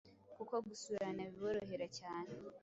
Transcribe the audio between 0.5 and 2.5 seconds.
gusurana biborohera cyane